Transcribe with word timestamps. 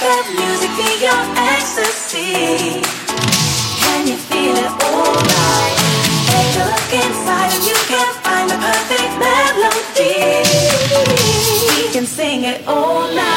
Let 0.00 0.28
music 0.28 0.70
be 0.76 0.90
your 1.04 1.22
ecstasy. 1.36 2.82
Can 3.80 4.06
you 4.06 4.16
feel 4.16 4.54
it 4.54 4.70
alright? 4.84 5.76
Look 6.58 6.92
inside 6.92 7.50
and 7.56 7.64
you 7.64 7.76
can 7.88 8.08
find 8.22 8.50
the 8.50 8.56
perfect 8.56 9.12
melody. 9.18 10.44
We 11.76 11.92
can 11.92 12.04
sing 12.04 12.44
it 12.44 12.66
all 12.68 13.08
night. 13.14 13.35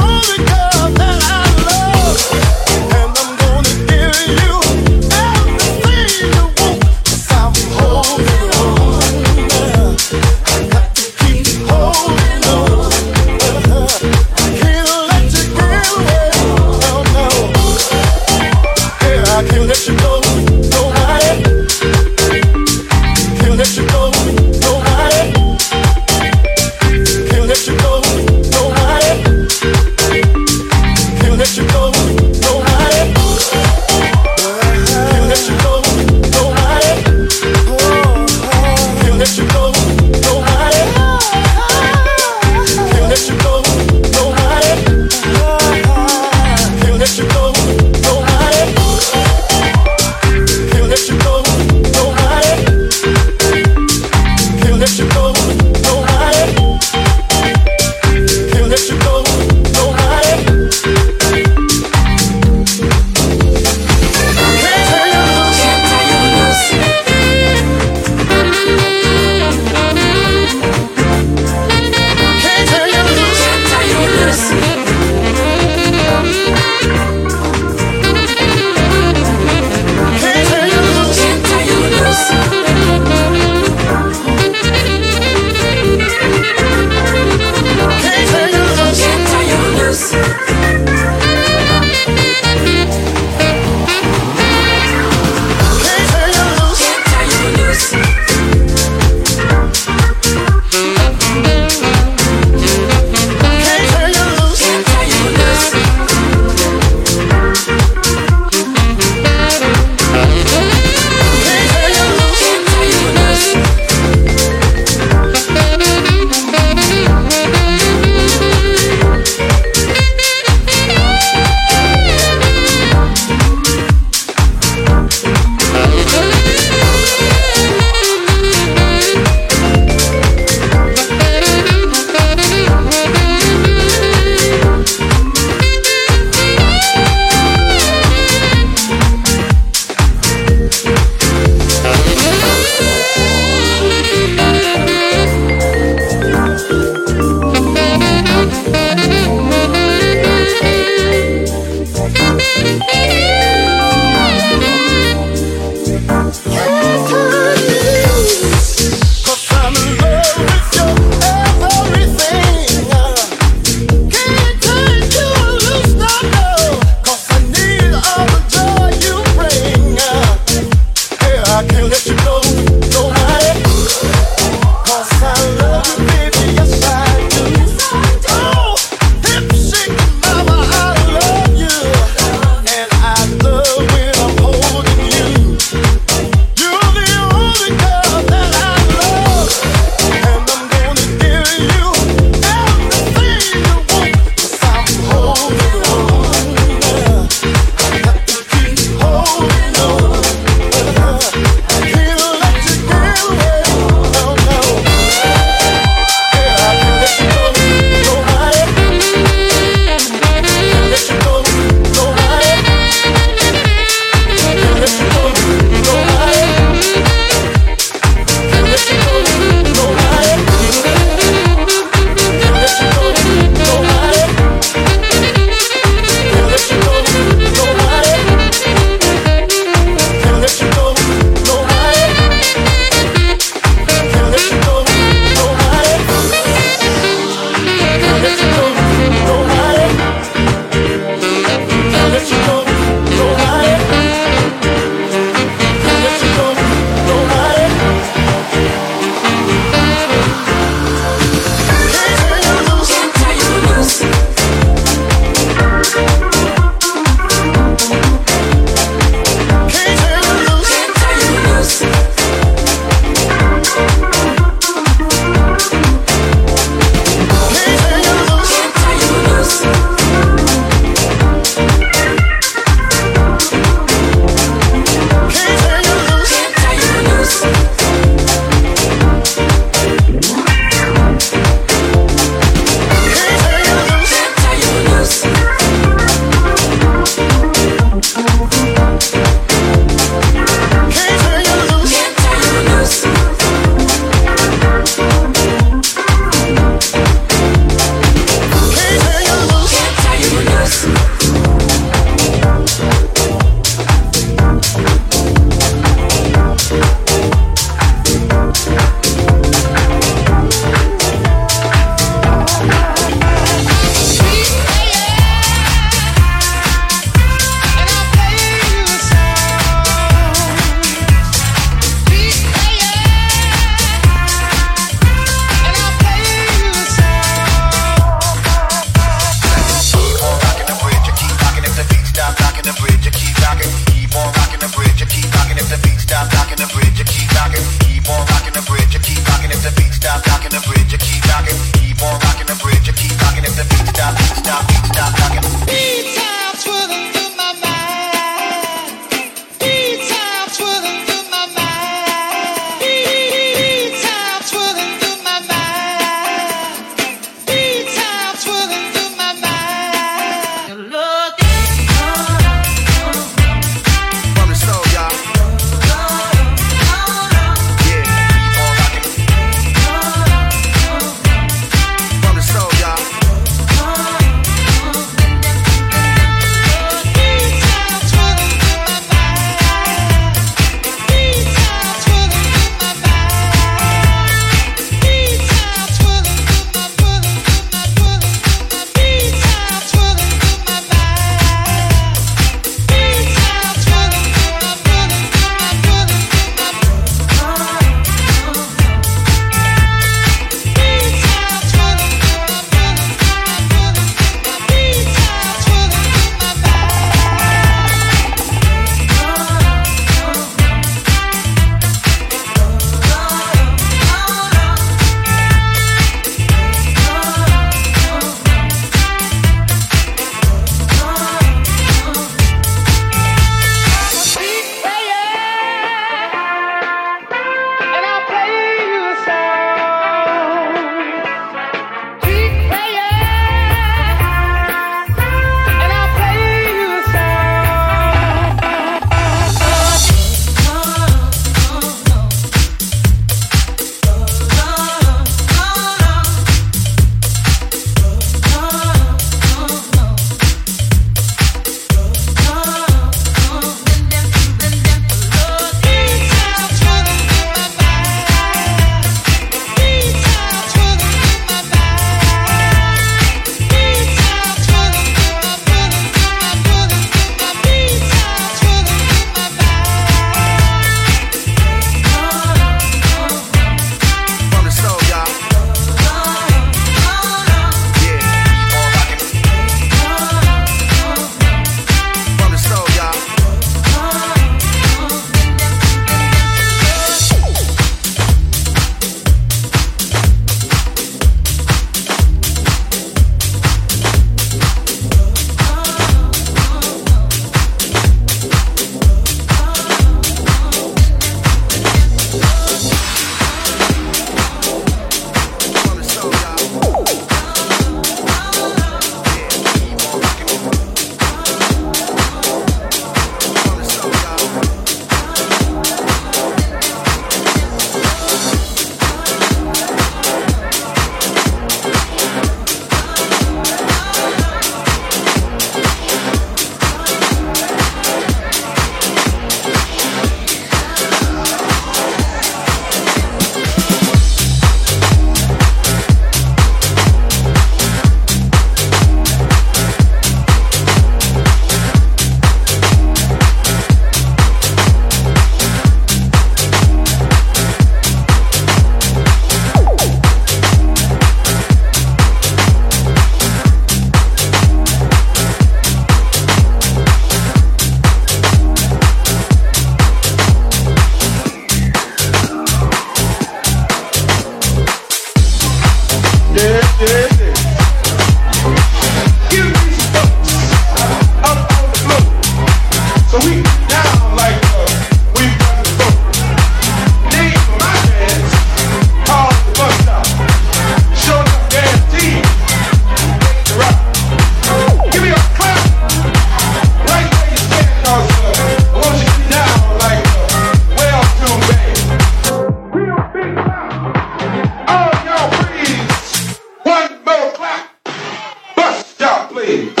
Three. 599.61 600.00